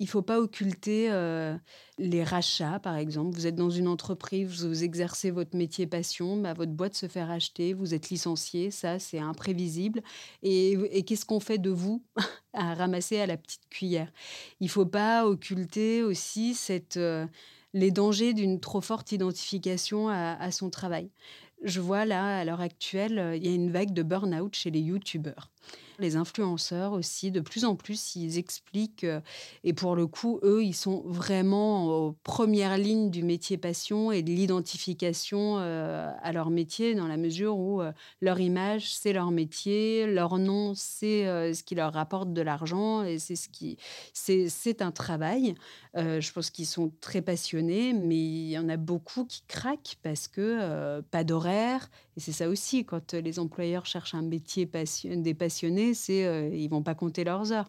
Il 0.00 0.04
ne 0.04 0.10
faut 0.10 0.22
pas 0.22 0.38
occulter 0.38 1.10
euh, 1.10 1.56
les 1.98 2.22
rachats, 2.22 2.78
par 2.78 2.96
exemple. 2.96 3.34
Vous 3.34 3.48
êtes 3.48 3.56
dans 3.56 3.70
une 3.70 3.88
entreprise, 3.88 4.64
vous 4.64 4.84
exercez 4.84 5.32
votre 5.32 5.56
métier 5.56 5.88
passion, 5.88 6.36
bah, 6.36 6.54
votre 6.54 6.70
boîte 6.70 6.94
se 6.94 7.08
fait 7.08 7.24
racheter, 7.24 7.74
vous 7.74 7.94
êtes 7.94 8.08
licencié, 8.08 8.70
ça 8.70 9.00
c'est 9.00 9.18
imprévisible. 9.18 10.02
Et, 10.42 11.02
qu'est-ce 11.04 11.24
qu'on 11.24 11.40
fait 11.40 11.58
de 11.58 11.70
vous 11.70 12.04
à 12.52 12.74
ramasser 12.74 13.18
à 13.18 13.26
la 13.26 13.36
petite 13.36 13.68
cuillère? 13.70 14.12
Il 14.60 14.66
ne 14.66 14.70
faut 14.70 14.86
pas 14.86 15.26
occulter 15.26 16.04
aussi 16.04 16.56
euh, 16.96 17.26
les 17.74 17.90
dangers 17.90 18.34
d'une 18.34 18.60
trop 18.60 18.80
forte 18.80 19.10
identification 19.10 20.08
à, 20.08 20.34
à 20.34 20.52
son 20.52 20.70
travail. 20.70 21.10
Je 21.64 21.80
vois 21.80 22.04
là, 22.04 22.38
à 22.38 22.44
l'heure 22.44 22.60
actuelle, 22.60 23.18
euh, 23.18 23.36
il 23.36 23.44
y 23.44 23.48
a 23.48 23.54
une 23.54 23.70
vague 23.72 23.92
de 23.92 24.02
burn-out 24.02 24.54
chez 24.54 24.70
les 24.70 24.80
youtubeurs. 24.80 25.50
Les 26.00 26.14
influenceurs 26.14 26.92
aussi, 26.92 27.32
de 27.32 27.40
plus 27.40 27.64
en 27.64 27.74
plus, 27.74 28.14
ils 28.14 28.38
expliquent, 28.38 29.02
euh, 29.02 29.20
et 29.64 29.72
pour 29.72 29.96
le 29.96 30.06
coup, 30.06 30.38
eux, 30.44 30.62
ils 30.62 30.74
sont 30.74 31.02
vraiment 31.04 32.06
aux 32.06 32.12
premières 32.22 32.78
lignes 32.78 33.10
du 33.10 33.24
métier 33.24 33.56
passion 33.56 34.12
et 34.12 34.22
de 34.22 34.30
l'identification 34.30 35.56
euh, 35.58 36.08
à 36.22 36.32
leur 36.32 36.50
métier, 36.50 36.94
dans 36.94 37.08
la 37.08 37.16
mesure 37.16 37.58
où 37.58 37.82
euh, 37.82 37.90
leur 38.20 38.38
image, 38.38 38.94
c'est 38.94 39.12
leur 39.12 39.32
métier, 39.32 40.06
leur 40.06 40.38
nom, 40.38 40.72
c'est 40.76 41.24
ce 41.52 41.62
qui 41.64 41.74
leur 41.74 41.92
rapporte 41.92 42.32
de 42.32 42.42
l'argent, 42.42 43.02
et 43.02 43.18
c'est 43.18 43.34
ce 43.34 43.48
qui, 43.48 43.76
c'est 44.14 44.82
un 44.82 44.92
travail. 44.92 45.54
je 45.94 46.32
pense 46.32 46.50
qu'ils 46.50 46.66
sont 46.66 46.92
très 47.00 47.22
passionnés, 47.22 47.92
mais 47.92 48.16
il 48.16 48.50
y 48.50 48.58
en 48.58 48.68
a 48.68 48.76
beaucoup 48.76 49.24
qui 49.24 49.42
craquent 49.48 49.96
parce 50.02 50.28
que 50.28 51.00
pas 51.10 51.24
d'horaire, 51.24 51.88
et 52.16 52.20
c'est 52.20 52.32
ça 52.32 52.48
aussi, 52.48 52.84
quand 52.84 53.14
les 53.14 53.38
employeurs 53.38 53.86
cherchent 53.86 54.14
un 54.14 54.22
métier 54.22 54.66
des 54.66 55.34
passionnés, 55.34 55.57
c'est 55.94 56.24
euh, 56.24 56.48
ils 56.52 56.68
vont 56.68 56.82
pas 56.82 56.94
compter 56.94 57.24
leurs 57.24 57.52
heures. 57.52 57.68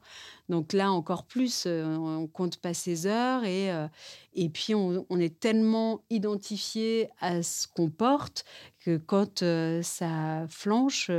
Donc 0.49 0.73
là, 0.73 0.91
encore 0.91 1.23
plus, 1.23 1.63
euh, 1.65 1.85
on 1.85 2.27
compte 2.27 2.57
pas 2.57 2.73
ses 2.73 3.05
heures 3.05 3.43
et, 3.43 3.71
euh, 3.71 3.87
et 4.33 4.49
puis 4.49 4.73
on, 4.75 5.05
est 5.19 5.39
tellement 5.39 6.01
identifié 6.09 7.09
à 7.19 7.43
ce 7.43 7.67
qu'on 7.67 7.89
porte 7.89 8.45
que 8.79 8.97
quand 8.97 9.43
ça 9.83 10.45
flanche, 10.49 11.11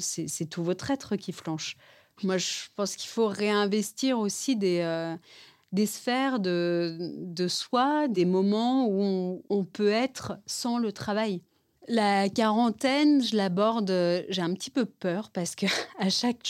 c'est 0.00 0.46
tout 0.48 0.62
votre 0.62 0.90
être 0.90 1.16
qui 1.16 1.32
flanche. 1.32 1.76
Moi, 2.22 2.36
je 2.36 2.68
pense 2.76 2.96
qu'il 2.96 3.08
faut 3.08 3.28
réinvestir 3.28 4.18
aussi 4.18 4.56
des 4.56 4.82
des 5.72 5.86
sphères 5.86 6.40
de, 6.40 6.96
de 7.18 7.48
soi, 7.48 8.08
des 8.08 8.24
moments 8.24 8.86
où 8.88 9.42
on, 9.48 9.64
peut 9.64 9.90
être 9.90 10.38
sans 10.46 10.78
le 10.78 10.92
travail. 10.92 11.42
La 11.92 12.28
quarantaine, 12.28 13.20
je 13.20 13.34
l'aborde, 13.34 13.90
euh, 13.90 14.22
j'ai 14.28 14.42
un 14.42 14.54
petit 14.54 14.70
peu 14.70 14.84
peur 14.84 15.28
parce 15.30 15.56
que 15.56 15.66
à 15.98 16.08
chaque 16.08 16.46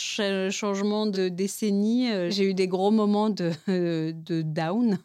changement 0.50 1.06
de 1.06 1.30
décennie, 1.30 2.12
euh, 2.12 2.28
j'ai 2.28 2.44
eu 2.44 2.52
des 2.52 2.68
gros 2.68 2.90
moments 2.90 3.30
de, 3.30 3.50
de 3.66 4.42
down. 4.42 4.98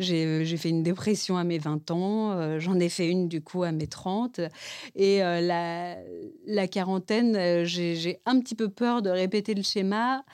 Euh, 0.00 0.44
j'ai 0.44 0.56
fait 0.58 0.68
une 0.68 0.84
dépression 0.84 1.36
à 1.36 1.42
mes 1.42 1.58
20 1.58 1.90
ans, 1.90 2.58
j'en 2.60 2.78
ai 2.78 2.88
fait 2.88 3.08
une 3.08 3.26
du 3.26 3.40
coup 3.42 3.64
à 3.64 3.72
mes 3.72 3.88
30. 3.88 4.40
Et 4.94 5.18
la, 5.18 5.96
la 6.46 6.68
quarantaine, 6.68 7.64
j'ai 7.64 8.20
un 8.26 8.38
petit 8.38 8.54
peu 8.54 8.68
peur 8.68 9.02
de 9.02 9.10
répéter 9.10 9.54
le 9.54 9.62
schéma 9.62 10.24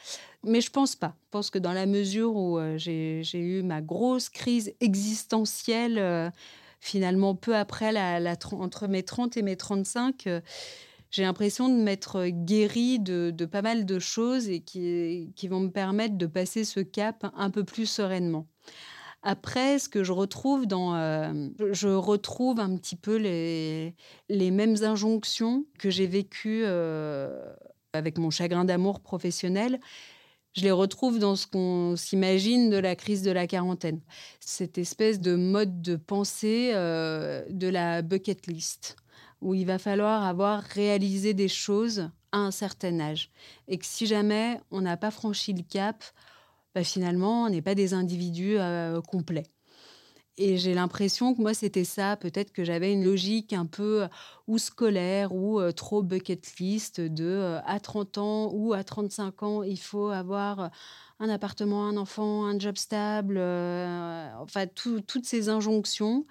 Mais 0.44 0.61
je 0.61 0.70
pense 0.70 0.97
pas. 0.97 1.14
Je 1.30 1.38
pense 1.38 1.50
que 1.50 1.61
dans 1.61 1.73
la 1.73 1.87
mesure 1.87 2.35
où 2.35 2.59
euh, 2.59 2.76
j'ai 2.76 3.23
eu 3.35 3.62
ma 3.62 3.80
grosse 3.80 4.28
crise 4.28 4.73
existentielle, 4.80 5.97
euh, 5.97 6.28
finalement 6.80 7.34
peu 7.34 7.54
après, 7.54 7.92
la, 7.92 8.37
entre 8.52 8.88
mes 8.88 9.02
30 9.02 9.37
et 9.37 9.42
mes 9.42 9.56
35, 9.56 10.26
euh, 10.26 10.40
j'ai 11.10 11.22
l'impression 11.22 11.68
de 11.68 11.75
m'être 11.75 12.26
guérie 12.26 12.99
de, 12.99 13.32
pas 13.44 13.62
mal 13.62 13.84
de 13.84 13.99
choses 13.99 14.49
et 14.49 14.60
qui, 14.60 15.49
vont 15.49 15.60
me 15.60 15.70
permettre 15.70 16.16
de 16.16 16.26
passer 16.26 16.64
ce 16.64 16.80
cap 16.80 17.30
un 17.37 17.50
peu 17.50 17.64
plus 17.64 17.87
sereinement. 17.87 18.46
Après, 19.22 19.78
ce 19.78 19.88
que 19.88 20.02
je 20.02 20.12
retrouve 20.12 20.66
dans, 20.66 20.94
je 21.72 21.88
retrouve 21.88 22.60
un 22.60 22.76
petit 22.76 22.96
peu 22.96 23.16
les, 23.16 23.94
les 24.28 24.50
mêmes 24.50 24.76
injonctions 24.82 25.66
que 25.78 25.90
j'ai 25.90 26.06
vécues 26.06 26.64
avec 27.92 28.16
mon 28.16 28.30
chagrin 28.30 28.64
d'amour 28.64 29.00
professionnel 29.00 29.80
je 30.54 30.62
les 30.62 30.71
retrouve 30.71 31.19
dans 31.19 31.37
ce 31.37 31.47
qu'on 31.47 31.95
s'imagine 31.97 32.71
de 32.71 32.76
la 32.76 32.97
crise 32.97 33.23
de 33.23 33.30
la 33.30 33.47
quarantaine. 33.47 34.00
Cette 34.40 34.78
espèce 34.78 35.21
de 35.21 35.37
mode 35.37 35.80
de 35.80 35.97
pensée 35.97 36.73
euh, 36.75 37.45
de 37.50 37.69
la 37.69 38.02
bucket 38.02 38.47
list, 38.47 38.97
où 39.40 39.54
il 39.54 39.64
va 39.64 39.78
falloir 39.78 40.25
avoir 40.25 40.62
réalisé 40.62 41.35
des 41.35 41.49
choses 41.49 42.11
à 42.33 42.38
un 42.38 42.50
certain 42.50 42.99
âge. 43.00 43.30
Et 43.69 43.78
que 43.78 43.87
si 43.87 44.07
jamais 44.07 44.61
on 44.71 44.80
n'a 44.80 44.97
pas 44.97 45.11
franchi 45.11 45.52
le 45.52 45.62
cap, 45.62 46.04
bah, 46.75 46.85
finalement, 46.85 47.45
on 47.45 47.50
n'est 47.50 47.62
pas 47.62 47.75
des 47.75 47.95
individus 47.95 48.59
euh, 48.59 49.00
complets. 49.00 49.47
Et 50.37 50.56
j'ai 50.56 50.75
l'impression 50.75 51.34
que 51.34 51.42
moi, 51.42 51.52
c'était 51.54 51.84
ça. 51.84 52.16
Peut-être 52.16 52.52
que 52.52 52.64
j'avais 52.64 52.92
une 52.92 53.04
logique 53.04 53.52
un 53.52 53.66
peu 53.66 54.08
ou 54.46 54.58
scolaire 54.58 55.34
ou 55.34 55.60
trop 55.72 56.02
bucket 56.02 56.58
list 56.58 57.00
de 57.00 57.58
à 57.66 57.78
30 57.80 58.16
ans 58.18 58.50
ou 58.52 58.72
à 58.72 58.82
35 58.84 59.42
ans, 59.42 59.62
il 59.62 59.78
faut 59.78 60.08
avoir 60.08 60.70
un 61.18 61.28
appartement, 61.28 61.87
un 61.87 61.96
enfant, 61.99 62.46
un 62.46 62.58
job 62.58 62.76
stable, 62.78 63.38
enfin, 63.38 64.66
toutes 64.66 65.26
ces 65.26 65.49
injonctions. 65.50 66.26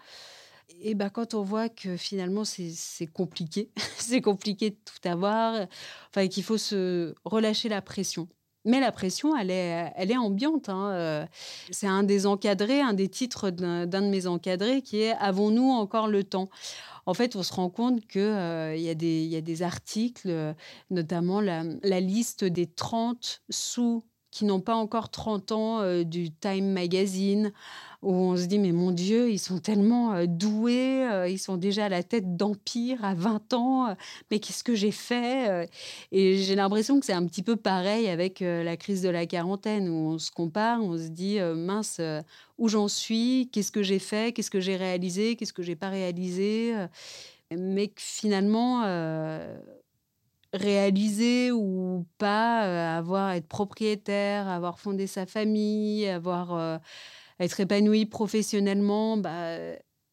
Et 0.81 0.95
bah, 0.95 1.09
quand 1.09 1.33
on 1.33 1.43
voit 1.43 1.69
que 1.69 1.97
finalement 1.97 2.45
c'est 2.45 3.07
compliqué, 3.07 3.71
c'est 3.97 4.21
compliqué 4.21 4.71
de 4.71 4.77
tout 4.85 5.07
avoir, 5.07 5.67
enfin, 6.09 6.27
qu'il 6.27 6.43
faut 6.43 6.57
se 6.57 7.13
relâcher 7.25 7.69
la 7.69 7.81
pression. 7.81 8.27
Mais 8.69 8.79
la 8.79 8.91
pression, 8.91 9.35
elle 9.35 9.49
est, 9.49 9.91
elle 9.95 10.11
est 10.11 10.17
ambiante. 10.17 10.69
Hein, 10.69 10.91
euh. 10.91 11.25
C'est 11.71 11.87
un 11.87 12.03
des 12.03 12.27
encadrés, 12.27 12.81
un 12.81 12.93
des 12.93 13.09
titres 13.09 13.49
d'un 13.49 13.87
de 13.87 14.09
mes 14.09 14.27
encadrés 14.27 14.83
qui 14.83 15.01
est 15.01 15.13
Avons-nous 15.13 15.71
encore 15.71 16.07
le 16.07 16.23
temps? 16.23 16.51
En 17.07 17.15
fait, 17.15 17.35
on 17.35 17.41
se 17.41 17.51
rend 17.51 17.71
compte 17.71 18.05
qu'il 18.05 18.21
euh, 18.21 18.75
y, 18.75 18.83
y, 18.83 19.35
a 19.35 19.41
des 19.41 19.63
articles, 19.63 20.53
notamment 20.91 21.41
la, 21.41 21.63
la 21.81 21.99
liste 21.99 22.43
des 22.43 22.67
30 22.67 23.41
sous 23.49 24.03
qui 24.31 24.45
n'ont 24.45 24.59
pas 24.59 24.75
encore 24.75 25.09
30 25.09 25.51
ans 25.51 25.81
euh, 25.81 26.03
du 26.03 26.31
Time 26.31 26.71
Magazine, 26.71 27.51
où 28.01 28.13
on 28.13 28.37
se 28.37 28.45
dit, 28.45 28.59
mais 28.59 28.71
mon 28.71 28.91
Dieu, 28.91 29.29
ils 29.29 29.39
sont 29.39 29.59
tellement 29.59 30.13
euh, 30.13 30.25
doués, 30.27 31.05
euh, 31.09 31.27
ils 31.27 31.39
sont 31.39 31.57
déjà 31.57 31.85
à 31.85 31.89
la 31.89 32.03
tête 32.03 32.37
d'Empire 32.37 33.03
à 33.03 33.15
20 33.15 33.53
ans, 33.53 33.95
mais 34.29 34.39
qu'est-ce 34.39 34.63
que 34.63 34.75
j'ai 34.75 34.91
fait 34.91 35.67
Et 36.11 36.37
j'ai 36.37 36.55
l'impression 36.55 36.99
que 36.99 37.05
c'est 37.05 37.13
un 37.13 37.25
petit 37.25 37.43
peu 37.43 37.55
pareil 37.55 38.07
avec 38.07 38.39
la 38.41 38.77
crise 38.77 39.01
de 39.01 39.09
la 39.09 39.25
quarantaine, 39.25 39.89
où 39.89 40.11
on 40.13 40.17
se 40.17 40.31
compare, 40.31 40.81
on 40.81 40.97
se 40.97 41.07
dit, 41.07 41.39
mince, 41.39 41.99
où 42.57 42.67
j'en 42.67 42.87
suis, 42.87 43.49
qu'est-ce 43.51 43.71
que 43.71 43.83
j'ai 43.83 43.99
fait, 43.99 44.33
qu'est-ce 44.33 44.51
que 44.51 44.59
j'ai 44.59 44.75
réalisé, 44.75 45.35
qu'est-ce 45.35 45.53
que 45.53 45.63
j'ai 45.63 45.75
pas 45.75 45.89
réalisé, 45.89 46.73
mais 47.51 47.87
que 47.87 48.01
finalement 48.01 48.83
réaliser 50.53 51.51
ou 51.51 52.05
pas, 52.17 52.65
euh, 52.67 52.97
avoir 52.99 53.31
être 53.31 53.47
propriétaire, 53.47 54.47
avoir 54.47 54.79
fondé 54.79 55.07
sa 55.07 55.25
famille, 55.25 56.07
avoir 56.07 56.53
euh, 56.55 56.77
être 57.39 57.59
épanoui 57.59 58.05
professionnellement, 58.05 59.17
bah, 59.17 59.57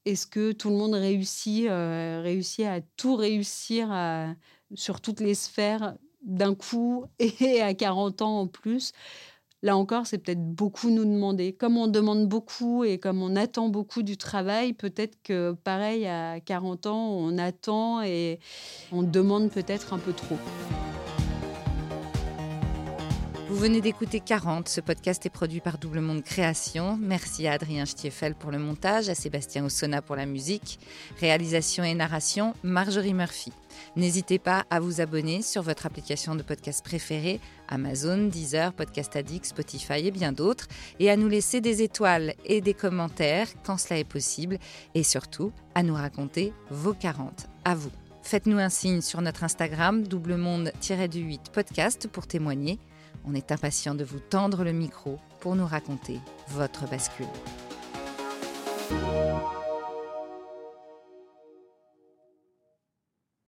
est-ce 0.05 0.27
que 0.27 0.53
tout 0.53 0.71
le 0.71 0.77
monde 0.77 0.95
réussit, 0.95 1.67
euh, 1.69 2.21
réussit 2.23 2.67
à 2.67 2.81
tout 2.97 3.17
réussir 3.17 3.89
sur 4.75 5.01
toutes 5.01 5.21
les 5.21 5.35
sphères 5.35 5.97
d'un 6.23 6.55
coup 6.55 7.07
et 7.19 7.63
à 7.63 7.75
40 7.75 8.23
ans 8.23 8.41
en 8.41 8.47
plus? 8.47 8.93
Là 9.63 9.77
encore, 9.77 10.07
c'est 10.07 10.19
peut-être 10.19 10.45
beaucoup 10.45 10.91
nous 10.91 11.05
demander. 11.05 11.53
Comme 11.53 11.77
on 11.77 11.89
demande 11.89 12.29
beaucoup 12.29 12.85
et 12.85 12.99
comme 12.99 13.23
on 13.23 13.37
attend 13.37 13.69
beaucoup 13.69 14.03
du 14.03 14.17
travail, 14.17 14.75
peut-être 14.75 15.19
que 15.23 15.53
pareil, 15.53 16.07
à 16.07 16.41
40 16.41 16.87
ans, 16.87 17.09
on 17.09 17.39
attend 17.39 18.03
et 18.03 18.39
on 18.93 19.03
demande 19.03 19.51
peut-être 19.51 19.93
un 19.93 19.99
peu 19.99 20.13
trop. 20.13 20.37
Vous 23.57 23.63
venez 23.63 23.81
d'écouter 23.81 24.21
40. 24.21 24.69
Ce 24.69 24.83
podcast 24.83 25.25
est 25.25 25.31
produit 25.31 25.61
par 25.61 25.79
Double 25.79 26.01
Monde 26.01 26.23
Création. 26.23 26.99
Merci 27.01 27.47
à 27.47 27.53
Adrien 27.53 27.87
Stiefel 27.87 28.35
pour 28.35 28.51
le 28.51 28.59
montage, 28.59 29.09
à 29.09 29.15
Sébastien 29.15 29.65
Ossona 29.65 30.03
pour 30.03 30.15
la 30.15 30.27
musique. 30.27 30.79
Réalisation 31.21 31.83
et 31.83 31.95
narration, 31.95 32.53
Marjorie 32.63 33.15
Murphy. 33.15 33.55
N'hésitez 33.97 34.39
pas 34.39 34.67
à 34.69 34.79
vous 34.79 35.01
abonner 35.01 35.41
sur 35.41 35.63
votre 35.63 35.87
application 35.87 36.35
de 36.35 36.43
podcast 36.43 36.85
préférée, 36.85 37.41
Amazon, 37.69 38.29
Deezer, 38.29 38.75
Podcast 38.75 39.17
Addict, 39.17 39.47
Spotify 39.47 40.07
et 40.07 40.11
bien 40.11 40.33
d'autres, 40.33 40.69
et 41.01 41.11
à 41.11 41.17
nous 41.17 41.29
laisser 41.29 41.63
des 41.63 41.81
étoiles 41.81 42.35
et 42.45 42.61
des 42.61 42.75
commentaires 42.75 43.49
quand 43.65 43.79
cela 43.79 43.99
est 43.99 44.05
possible, 44.05 44.59
et 44.95 45.03
surtout 45.03 45.51
à 45.75 45.83
nous 45.83 45.95
raconter 45.95 46.53
vos 46.69 46.93
40. 46.93 47.47
À 47.65 47.75
vous. 47.75 47.91
Faites-nous 48.21 48.59
un 48.59 48.69
signe 48.69 49.01
sur 49.01 49.23
notre 49.23 49.45
Instagram, 49.45 50.07
double 50.07 50.37
monde-du-8 50.37 51.51
podcast 51.53 52.07
pour 52.07 52.27
témoigner. 52.27 52.79
On 53.27 53.35
est 53.35 53.51
impatient 53.51 53.95
de 53.95 54.05
vous 54.05 54.21
tendre 54.21 54.63
le 54.63 54.73
micro 54.73 55.19
pour 55.41 55.57
nous 55.57 55.67
raconter 55.67 56.21
votre 56.49 56.89
bascule. 56.89 57.27